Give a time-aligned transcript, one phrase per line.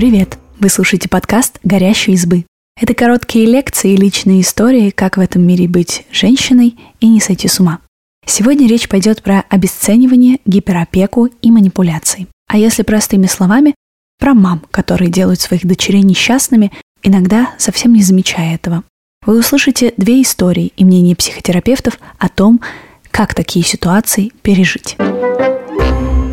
[0.00, 0.38] Привет!
[0.58, 2.46] Вы слушаете подкаст «Горящие избы».
[2.80, 7.48] Это короткие лекции и личные истории, как в этом мире быть женщиной и не сойти
[7.48, 7.80] с ума.
[8.24, 12.28] Сегодня речь пойдет про обесценивание, гиперопеку и манипуляции.
[12.48, 13.74] А если простыми словами,
[14.18, 16.72] про мам, которые делают своих дочерей несчастными,
[17.02, 18.84] иногда совсем не замечая этого.
[19.26, 22.62] Вы услышите две истории и мнения психотерапевтов о том,
[23.10, 24.96] как такие ситуации пережить.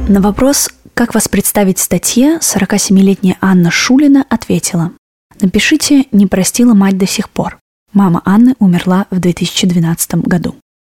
[0.07, 4.93] На вопрос, как вас представить в статье, 47-летняя Анна Шулина ответила.
[5.39, 7.59] Напишите «Не простила мать до сих пор».
[7.93, 10.55] Мама Анны умерла в 2012 году.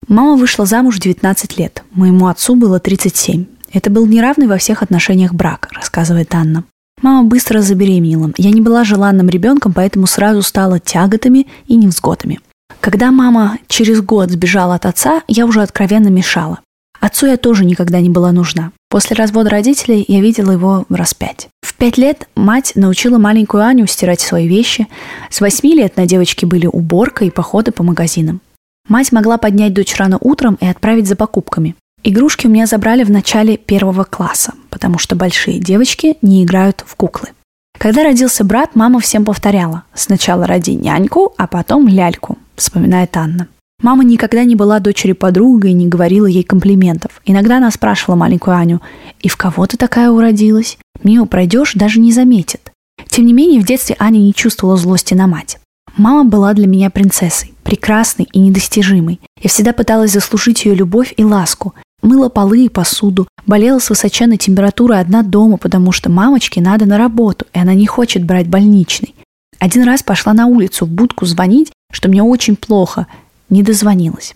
[0.08, 1.84] Мама вышла замуж в 19 лет.
[1.94, 3.46] Моему отцу было 37.
[3.74, 6.64] Это был неравный во всех отношениях брак, рассказывает Анна.
[7.02, 8.32] Мама быстро забеременела.
[8.38, 12.40] Я не была желанным ребенком, поэтому сразу стала тяготами и невзгодами.
[12.82, 16.60] Когда мама через год сбежала от отца, я уже откровенно мешала.
[17.00, 18.72] Отцу я тоже никогда не была нужна.
[18.90, 21.48] После развода родителей я видела его раз пять.
[21.62, 24.88] В пять лет мать научила маленькую Аню стирать свои вещи.
[25.30, 28.42] С восьми лет на девочке были уборка и походы по магазинам.
[28.88, 31.76] Мать могла поднять дочь рано утром и отправить за покупками.
[32.04, 36.96] Игрушки у меня забрали в начале первого класса, потому что большие девочки не играют в
[36.96, 37.30] куклы.
[37.78, 43.48] Когда родился брат, мама всем повторяла «сначала роди няньку, а потом ляльку», вспоминает Анна.
[43.84, 47.22] Мама никогда не была дочери подругой и не говорила ей комплиментов.
[47.26, 48.82] Иногда она спрашивала маленькую Аню,
[49.20, 50.80] «И в кого ты такая уродилась?
[51.04, 52.72] Мимо пройдешь, даже не заметит».
[53.08, 55.60] Тем не менее, в детстве Аня не чувствовала злости на мать.
[55.96, 59.20] Мама была для меня принцессой, прекрасной и недостижимой.
[59.42, 61.76] Я всегда пыталась заслужить ее любовь и ласку.
[62.02, 66.98] Мыла полы и посуду, болела с высоченной температурой одна дома, потому что мамочке надо на
[66.98, 69.16] работу, и она не хочет брать больничный.
[69.60, 73.08] Один раз пошла на улицу в будку звонить, что мне очень плохо,
[73.50, 74.36] не дозвонилась.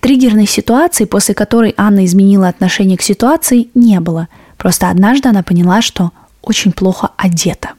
[0.00, 4.28] Триггерной ситуации, после которой Анна изменила отношение к ситуации, не было.
[4.56, 7.70] Просто однажды она поняла, что очень плохо одета.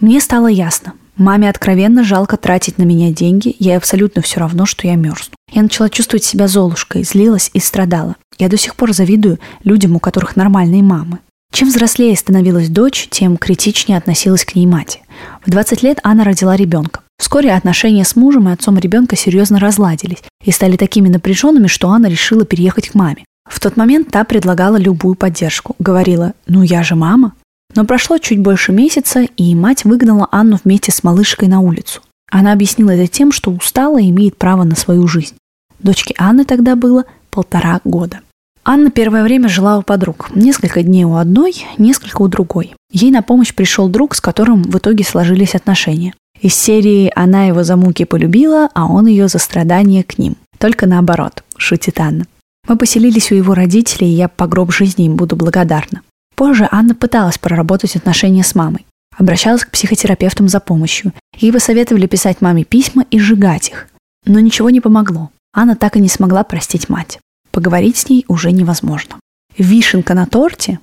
[0.00, 0.94] Мне стало ясно.
[1.16, 5.34] Маме откровенно жалко тратить на меня деньги, ей абсолютно все равно, что я мерзну.
[5.50, 8.16] Я начала чувствовать себя золушкой, злилась и страдала.
[8.38, 11.18] Я до сих пор завидую людям, у которых нормальные мамы.
[11.52, 15.00] Чем взрослее становилась дочь, тем критичнее относилась к ней мать.
[15.44, 17.00] В 20 лет Анна родила ребенка.
[17.18, 22.06] Вскоре отношения с мужем и отцом ребенка серьезно разладились и стали такими напряженными, что Анна
[22.06, 23.24] решила переехать к маме.
[23.48, 25.76] В тот момент та предлагала любую поддержку.
[25.78, 27.32] Говорила «ну я же мама».
[27.74, 32.00] Но прошло чуть больше месяца, и мать выгнала Анну вместе с малышкой на улицу.
[32.30, 35.36] Она объяснила это тем, что устала и имеет право на свою жизнь.
[35.78, 38.20] Дочке Анны тогда было полтора года.
[38.64, 40.30] Анна первое время жила у подруг.
[40.34, 42.74] Несколько дней у одной, несколько у другой.
[42.90, 46.14] Ей на помощь пришел друг, с которым в итоге сложились отношения.
[46.46, 50.36] Из серии «Она его за муки полюбила, а он ее за страдания к ним».
[50.58, 52.24] Только наоборот, шутит Анна.
[52.68, 56.02] Мы поселились у его родителей, и я по гроб жизни им буду благодарна.
[56.36, 58.86] Позже Анна пыталась проработать отношения с мамой.
[59.18, 61.12] Обращалась к психотерапевтам за помощью.
[61.36, 63.88] Ей посоветовали писать маме письма и сжигать их.
[64.24, 65.30] Но ничего не помогло.
[65.52, 67.18] Анна так и не смогла простить мать.
[67.50, 69.16] Поговорить с ней уже невозможно.
[69.58, 70.78] Вишенка на торте.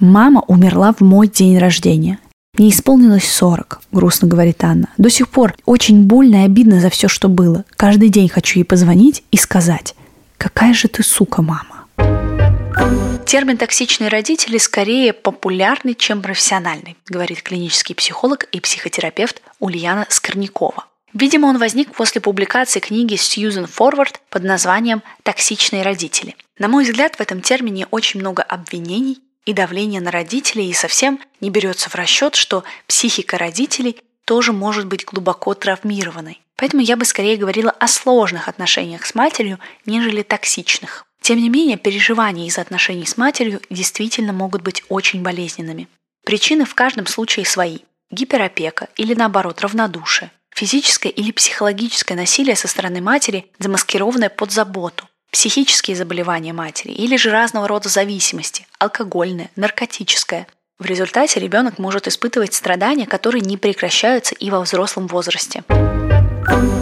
[0.00, 2.18] Мама умерла в мой день рождения.
[2.58, 4.90] Мне исполнилось 40, грустно говорит Анна.
[4.98, 7.64] До сих пор очень больно и обидно за все, что было.
[7.76, 9.94] Каждый день хочу ей позвонить и сказать,
[10.36, 11.86] какая же ты сука, мама.
[13.24, 20.84] Термин «токсичные родители» скорее популярный, чем профессиональный, говорит клинический психолог и психотерапевт Ульяна Скорнякова.
[21.14, 26.36] Видимо, он возник после публикации книги Сьюзен Форвард под названием «Токсичные родители».
[26.58, 31.20] На мой взгляд, в этом термине очень много обвинений и давление на родителей, и совсем
[31.40, 36.40] не берется в расчет, что психика родителей тоже может быть глубоко травмированной.
[36.56, 41.04] Поэтому я бы скорее говорила о сложных отношениях с матерью, нежели токсичных.
[41.20, 45.88] Тем не менее, переживания из отношений с матерью действительно могут быть очень болезненными.
[46.24, 47.78] Причины в каждом случае свои.
[48.10, 50.30] Гиперопека или наоборот равнодушие.
[50.54, 57.30] Физическое или психологическое насилие со стороны матери, замаскированное под заботу психические заболевания матери или же
[57.30, 60.46] разного рода зависимости, алкогольная, наркотическая.
[60.78, 65.64] В результате ребенок может испытывать страдания, которые не прекращаются и во взрослом возрасте.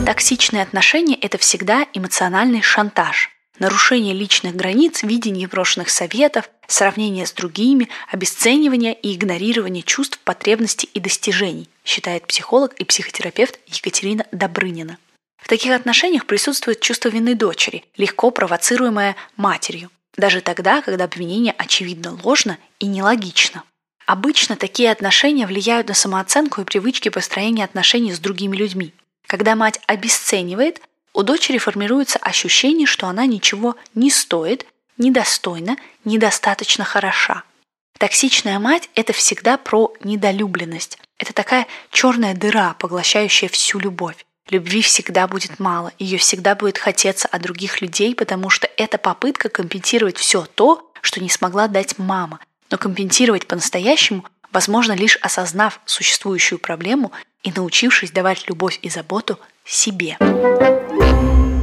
[0.04, 7.88] Токсичные отношения– это всегда эмоциональный шантаж, нарушение личных границ, видение брошенных советов, сравнение с другими,
[8.10, 14.98] обесценивание и игнорирование чувств, потребностей и достижений, считает психолог и психотерапевт Екатерина Добрынина.
[15.40, 22.18] В таких отношениях присутствует чувство вины дочери, легко провоцируемое матерью, даже тогда, когда обвинение очевидно
[22.22, 23.64] ложно и нелогично.
[24.06, 28.92] Обычно такие отношения влияют на самооценку и привычки построения отношений с другими людьми.
[29.26, 30.80] Когда мать обесценивает,
[31.12, 34.66] у дочери формируется ощущение, что она ничего не стоит,
[34.98, 37.44] недостойна, недостаточно хороша.
[37.98, 40.98] Токсичная мать– это всегда про недолюбленность.
[41.18, 44.16] Это такая черная дыра, поглощающая всю любовь.
[44.48, 49.48] Любви всегда будет мало, ее всегда будет хотеться от других людей, потому что это попытка
[49.48, 52.40] компенсировать все то, что не смогла дать мама.
[52.70, 60.16] Но компенсировать по-настоящему возможно лишь осознав существующую проблему и научившись давать любовь и заботу себе.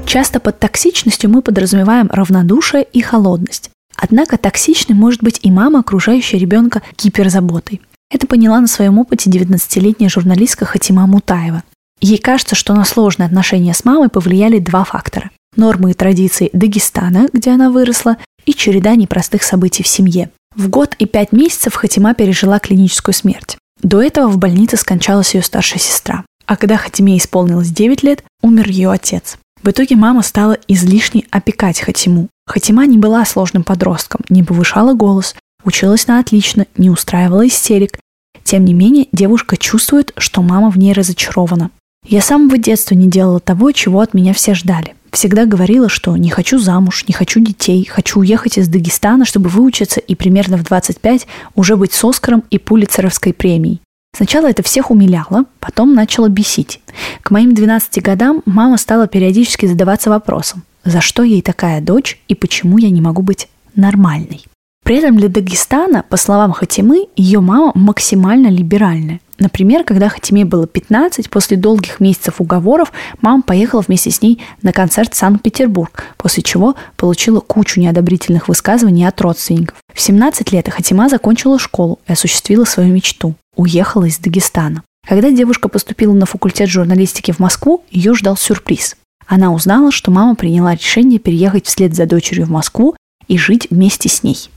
[0.05, 3.69] Часто под токсичностью мы подразумеваем равнодушие и холодность.
[3.97, 7.81] Однако токсичной может быть и мама, окружающая ребенка гиперзаботой.
[8.09, 11.63] Это поняла на своем опыте 19-летняя журналистка Хатима Мутаева.
[11.99, 15.31] Ей кажется, что на сложные отношения с мамой повлияли два фактора.
[15.55, 20.29] Нормы и традиции Дагестана, где она выросла, и череда непростых событий в семье.
[20.55, 23.57] В год и пять месяцев Хатима пережила клиническую смерть.
[23.81, 26.25] До этого в больнице скончалась ее старшая сестра.
[26.45, 29.37] А когда Хатиме исполнилось 9 лет, умер ее отец.
[29.61, 32.29] В итоге мама стала излишне опекать Хатиму.
[32.45, 37.99] Хатима не была сложным подростком, не повышала голос, училась на отлично, не устраивала истерик.
[38.43, 41.71] Тем не менее, девушка чувствует, что мама в ней разочарована.
[42.05, 44.95] Я с самого детства не делала того, чего от меня все ждали.
[45.11, 49.99] Всегда говорила, что не хочу замуж, не хочу детей, хочу уехать из Дагестана, чтобы выучиться
[49.99, 53.81] и примерно в 25 уже быть с Оскаром и Пулицеровской премией.
[54.15, 56.81] Сначала это всех умиляло, потом начало бесить.
[57.21, 62.35] К моим 12 годам мама стала периодически задаваться вопросом, за что ей такая дочь и
[62.35, 64.43] почему я не могу быть нормальной.
[64.83, 69.19] При этом для Дагестана, по словам Хатимы, ее мама максимально либеральная.
[69.39, 72.91] Например, когда Хатиме было 15, после долгих месяцев уговоров
[73.21, 79.07] мама поехала вместе с ней на концерт в Санкт-Петербург, после чего получила кучу неодобрительных высказываний
[79.07, 79.77] от родственников.
[79.93, 84.83] В 17 лет Хатима закончила школу и осуществила свою мечту– уехала из Дагестана.
[85.07, 88.97] Когда девушка поступила на факультет журналистики в Москву, ее ждал сюрприз.
[89.25, 92.95] Она узнала, что мама приняла решение переехать вслед за дочерью в Москву
[93.27, 94.49] и жить вместе с ней.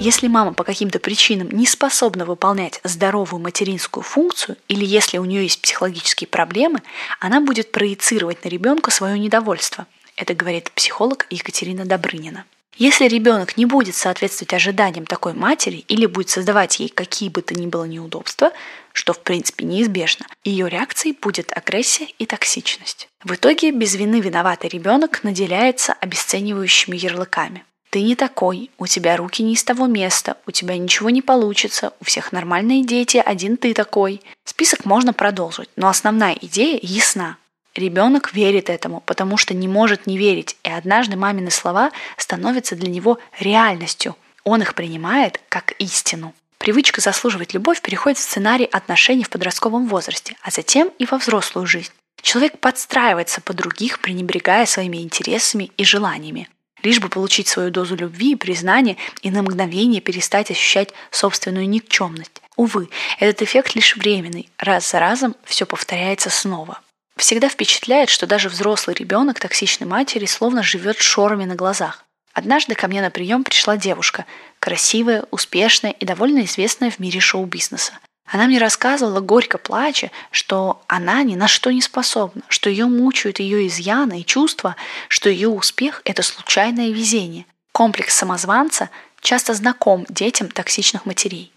[0.00, 5.42] Если мама по каким-то причинам не способна выполнять здоровую материнскую функцию, или если у нее
[5.42, 6.82] есть психологические проблемы,
[7.20, 9.86] она будет проецировать на ребенка свое недовольство.
[10.16, 12.44] Это говорит психолог Екатерина Добрынина.
[12.76, 17.52] Если ребенок не будет соответствовать ожиданиям такой матери или будет создавать ей какие бы то
[17.52, 18.52] ни было неудобства,
[18.92, 23.08] что в принципе неизбежно, ее реакцией будет агрессия и токсичность.
[23.24, 27.64] В итоге без вины виноватый ребенок наделяется обесценивающими ярлыками.
[27.90, 31.94] Ты не такой, у тебя руки не из того места, у тебя ничего не получится,
[32.00, 34.20] у всех нормальные дети, один ты такой.
[34.44, 37.38] Список можно продолжить, но основная идея ясна.
[37.74, 42.90] Ребенок верит этому, потому что не может не верить, и однажды мамины слова становятся для
[42.90, 44.16] него реальностью.
[44.44, 46.34] Он их принимает как истину.
[46.58, 51.66] Привычка заслуживать любовь переходит в сценарий отношений в подростковом возрасте, а затем и во взрослую
[51.66, 51.92] жизнь.
[52.20, 56.48] Человек подстраивается под других, пренебрегая своими интересами и желаниями
[56.82, 62.42] лишь бы получить свою дозу любви и признания и на мгновение перестать ощущать собственную никчемность.
[62.56, 62.88] Увы,
[63.18, 66.80] этот эффект лишь временный, раз за разом все повторяется снова.
[67.16, 72.04] Всегда впечатляет, что даже взрослый ребенок токсичной матери словно живет шорами на глазах.
[72.32, 74.24] Однажды ко мне на прием пришла девушка,
[74.60, 77.98] красивая, успешная и довольно известная в мире шоу-бизнеса.
[78.30, 83.40] Она мне рассказывала, горько плача, что она ни на что не способна, что ее мучают
[83.40, 84.76] ее изъяны и чувства,
[85.08, 87.46] что ее успех– это случайное везение.
[87.72, 88.90] Комплекс самозванца
[89.20, 91.52] часто знаком детям токсичных матерей.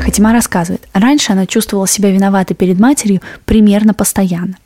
[0.00, 4.56] Хатима рассказывает, раньше она чувствовала себя виноватой перед матерью примерно постоянно.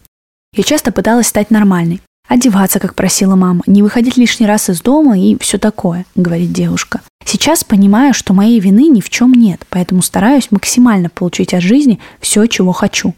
[0.53, 5.19] Я часто пыталась стать нормальной, одеваться, как просила мама, не выходить лишний раз из дома
[5.19, 7.01] и все такое, говорит девушка.
[7.27, 11.99] Сейчас понимаю, что моей вины ни в чем нет, поэтому стараюсь максимально получить от жизни
[12.21, 13.15] все, чего хочу.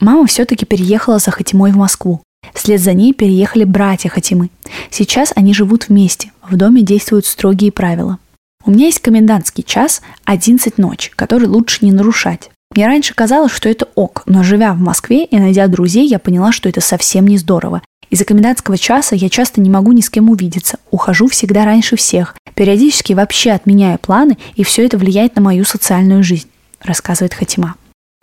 [0.00, 2.22] Мама все-таки переехала за Хатимой в Москву.
[2.54, 4.48] Вслед за ней переехали братья Хатимы.
[4.90, 6.32] Сейчас они живут вместе.
[6.48, 8.18] В доме действуют строгие правила.
[8.64, 12.50] У меня есть комендантский час 11 ночи, который лучше не нарушать.
[12.74, 16.50] Мне раньше казалось, что это ок, но живя в Москве и найдя друзей, я поняла,
[16.50, 17.82] что это совсем не здорово.
[18.14, 22.36] Из-за комендантского часа я часто не могу ни с кем увидеться, ухожу всегда раньше всех,
[22.54, 26.46] периодически вообще отменяю планы, и все это влияет на мою социальную жизнь,
[26.80, 27.74] рассказывает Хатима.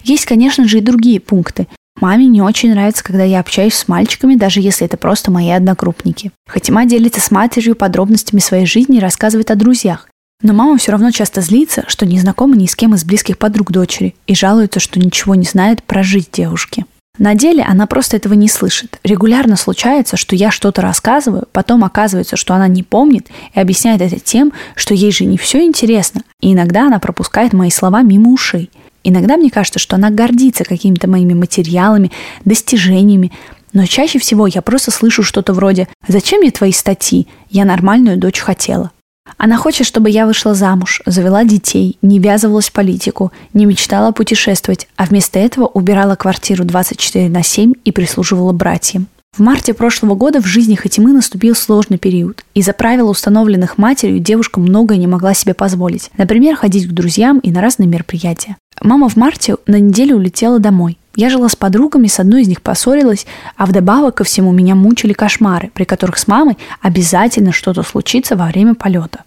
[0.01, 1.67] Есть, конечно же, и другие пункты.
[1.99, 6.31] Маме не очень нравится, когда я общаюсь с мальчиками, даже если это просто мои одногруппники.
[6.47, 10.07] Хатима делится с матерью подробностями своей жизни и рассказывает о друзьях.
[10.41, 13.73] Но мама все равно часто злится, что не знакома ни с кем из близких подруг
[13.73, 16.85] дочери и жалуется, что ничего не знает про жизнь девушки.
[17.21, 18.99] На деле она просто этого не слышит.
[19.03, 24.19] Регулярно случается, что я что-то рассказываю, потом оказывается, что она не помнит и объясняет это
[24.19, 28.71] тем, что ей же не все интересно, и иногда она пропускает мои слова мимо ушей.
[29.03, 32.11] Иногда мне кажется, что она гордится какими-то моими материалами,
[32.45, 33.31] достижениями,
[33.71, 37.27] но чаще всего я просто слышу что-то вроде «Зачем мне твои статьи?
[37.49, 38.91] Я нормальную дочь хотела».
[39.37, 44.87] Она хочет, чтобы я вышла замуж, завела детей, не ввязывалась в политику, не мечтала путешествовать,
[44.95, 49.07] а вместо этого убирала квартиру 24 на 7 и прислуживала братьям.
[49.33, 52.43] В марте прошлого года в жизни Хатимы наступил сложный период.
[52.53, 56.11] Из-за правил, установленных матерью, девушка многое не могла себе позволить.
[56.17, 58.57] Например, ходить к друзьям и на разные мероприятия.
[58.81, 60.97] Мама в марте на неделю улетела домой.
[61.15, 63.25] Я жила с подругами, с одной из них поссорилась,
[63.57, 68.47] а вдобавок ко всему меня мучили кошмары, при которых с мамой обязательно что-то случится во
[68.47, 69.23] время полета.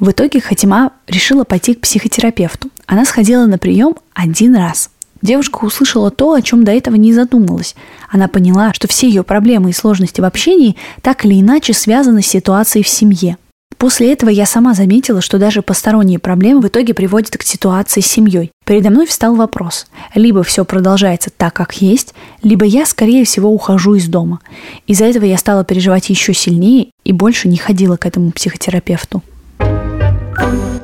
[0.00, 2.70] В итоге Хатима решила пойти к психотерапевту.
[2.86, 4.90] Она сходила на прием один раз.
[5.22, 7.74] Девушка услышала то, о чем до этого не задумалась.
[8.10, 12.26] Она поняла, что все ее проблемы и сложности в общении так или иначе связаны с
[12.26, 13.38] ситуацией в семье.
[13.84, 18.06] После этого я сама заметила, что даже посторонние проблемы в итоге приводят к ситуации с
[18.06, 18.50] семьей.
[18.64, 19.88] Передо мной встал вопрос.
[20.14, 24.40] Либо все продолжается так, как есть, либо я, скорее всего, ухожу из дома.
[24.86, 29.22] Из-за этого я стала переживать еще сильнее и больше не ходила к этому психотерапевту.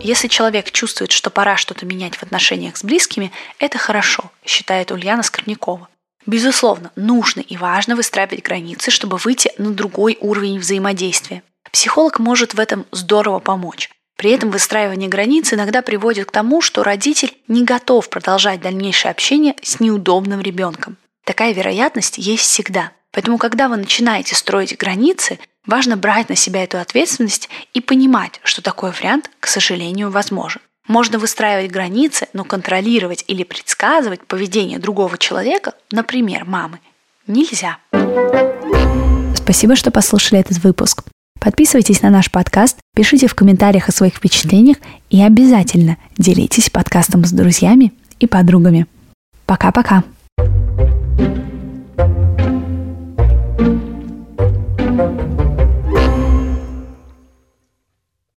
[0.02, 5.22] Если человек чувствует, что пора что-то менять в отношениях с близкими, это хорошо, считает Ульяна
[5.22, 5.88] Скорнякова.
[6.26, 11.42] Безусловно, нужно и важно выстраивать границы, чтобы выйти на другой уровень взаимодействия.
[11.72, 13.90] Психолог может в этом здорово помочь.
[14.16, 19.54] При этом выстраивание границ иногда приводит к тому, что родитель не готов продолжать дальнейшее общение
[19.62, 20.98] с неудобным ребенком.
[21.24, 22.92] Такая вероятность есть всегда.
[23.12, 28.62] Поэтому, когда вы начинаете строить границы, важно брать на себя эту ответственность и понимать, что
[28.62, 30.60] такой вариант, к сожалению, возможен.
[30.86, 36.80] Можно выстраивать границы, но контролировать или предсказывать поведение другого человека, например, мамы,
[37.26, 37.78] нельзя.
[39.34, 41.04] Спасибо, что послушали этот выпуск.
[41.40, 44.76] Подписывайтесь на наш подкаст, пишите в комментариях о своих впечатлениях
[45.08, 48.86] и обязательно делитесь подкастом с друзьями и подругами.
[49.46, 50.04] Пока-пока.
[50.38, 51.49] thank you